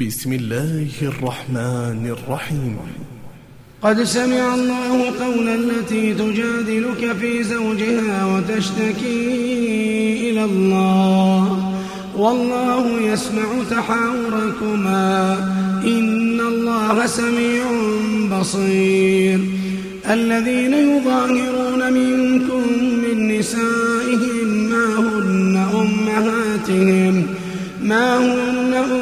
[0.00, 2.76] بسم الله الرحمن الرحيم.
[3.82, 11.74] قد سمع الله قول التي تجادلك في زوجها وتشتكي إلى الله.
[12.16, 15.38] والله يسمع تحاوركما.
[15.84, 17.64] إن الله سميع
[18.40, 19.40] بصير.
[20.10, 22.62] الذين يظاهرون منكم
[23.02, 27.26] من نسائهم ما هن أمهاتهم؟
[27.82, 29.01] ما هن أمهاتهم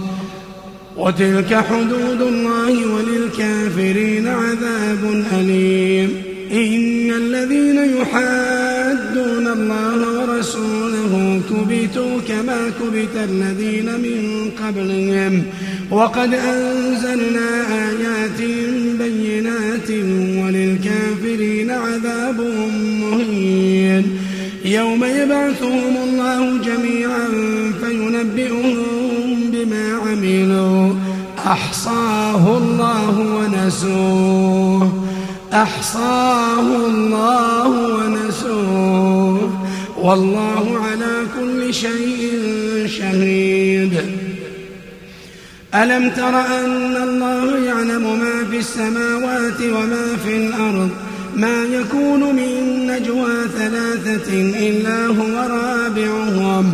[1.01, 6.09] وتلك حدود الله وللكافرين عذاب أليم.
[6.51, 15.43] إن الذين يحادون الله ورسوله كبتوا كما كبت الذين من قبلهم.
[15.91, 17.49] وقد أنزلنا
[17.89, 18.41] آيات
[18.99, 19.89] بينات
[20.43, 22.41] وللكافرين عذاب
[23.01, 24.03] مهين.
[24.65, 27.27] يوم يبعثهم الله جميعا
[27.81, 29.00] فينبئهم
[29.65, 30.93] بما عملوا.
[31.37, 35.03] أحصاه الله ونسوه.
[35.53, 39.53] أحصاه الله ونسوه.
[39.97, 43.93] والله على كل شيء شهيد.
[45.75, 50.89] ألم تر أن الله يعلم ما في السماوات وما في الأرض؟
[51.35, 54.33] ما يكون من نجوى ثلاثة
[54.69, 56.73] إلا هو رابعهم.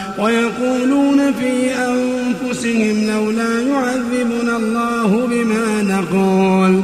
[0.17, 6.83] ويقولون في أنفسهم لولا يعذبنا الله بما نقول.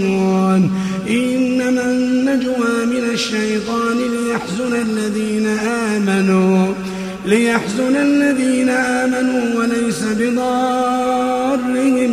[2.31, 6.73] النجوى من الشيطان ليحزن الذين آمنوا
[7.25, 11.41] ليحزن الذين آمنوا وليس بضارهم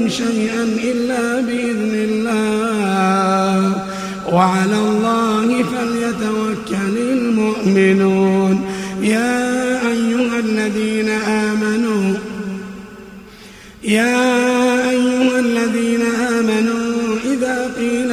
[0.09, 3.73] شيئا إلا بإذن الله.
[4.33, 4.88] وعلى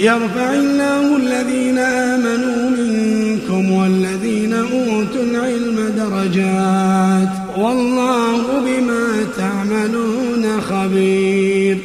[0.00, 11.78] يرفع الله الذين آمنوا منكم والذين أوتوا العلم درجات والله بما تعملون خبير.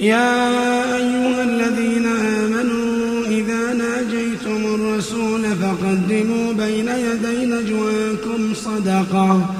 [0.00, 9.54] يا أيها الذين آمنوا إذا ناجيتم الرسول فقدموا بين يدي نجواكم صدقة.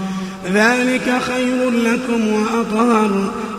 [0.54, 3.30] ذلك خير لكم وأطهر.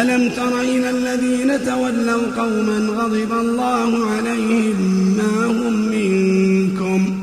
[0.00, 4.76] ألم تر إلى الذين تولوا قوما غضب الله عليهم
[5.16, 7.16] ما هم منكم؟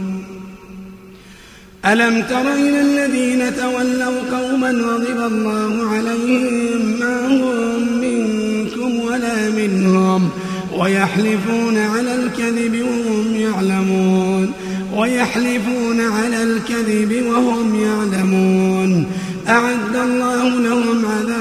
[1.85, 10.29] ألم تر إلى الذين تولوا قوما غضب الله عليهم ما هم منكم ولا منهم؟
[10.77, 14.51] ويحلفون على الكذب وهم يعلمون.
[14.95, 19.05] ويحلفون على الكذب وهم يعلمون.
[19.49, 21.40] أعد الله لهم عذابا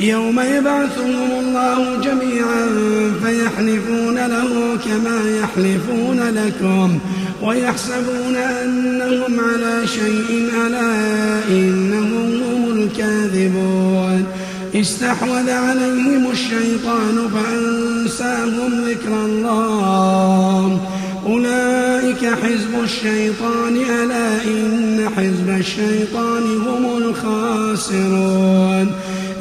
[0.00, 2.66] يوم يبعثهم الله جميعا
[3.24, 6.98] فيحلفون له كما يحلفون لكم
[7.42, 10.92] ويحسبون أنهم على شيء ألا
[11.50, 14.26] إنهم هم الكاذبون.
[14.74, 20.80] استحوذ عليهم الشيطان فأنساهم ذكر الله.
[21.26, 28.86] أولئك حزب الشيطان ألا إن حزب الشيطان هم الخاسرون.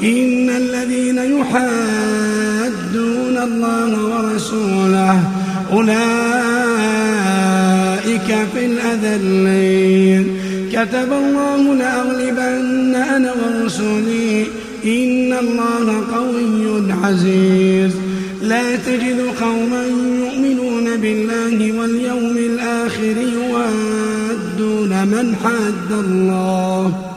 [0.04, 1.68] إن الذين يحادون
[3.38, 5.24] الله ورسوله
[5.72, 5.98] أولئك
[8.54, 10.38] في الأذلين.
[10.74, 14.46] كتب الله لأغلبن أنا ورسلي.
[14.86, 17.92] إن الله قوي عزيز.
[18.42, 19.84] لا تجد قوما
[20.20, 27.17] يؤمنون بالله واليوم الآخر يوادون من حد الله.